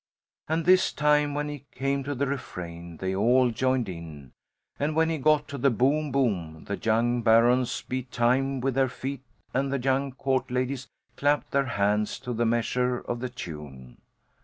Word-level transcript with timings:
And 0.49 0.65
this 0.65 0.91
time, 0.91 1.35
when 1.35 1.47
he 1.47 1.67
came 1.75 2.03
to 2.05 2.15
the 2.15 2.25
refrain, 2.25 2.97
they 2.97 3.13
all 3.15 3.51
joined 3.51 3.87
in, 3.87 4.31
and 4.79 4.95
when 4.95 5.09
he 5.11 5.19
got 5.19 5.47
to 5.49 5.59
the 5.59 5.69
"boom, 5.69 6.11
boom" 6.11 6.63
the 6.63 6.75
young 6.75 7.21
barons 7.21 7.83
beat 7.83 8.09
time 8.11 8.61
with 8.61 8.73
their 8.73 8.89
feet 8.89 9.21
and 9.53 9.71
the 9.71 9.77
young 9.79 10.11
Court 10.13 10.49
ladies 10.49 10.87
clapped 11.17 11.51
their 11.51 11.65
hands 11.65 12.17
to 12.21 12.33
the 12.33 12.47
measure 12.47 12.97
of 12.97 13.19
the 13.19 13.29
tune. 13.29 13.97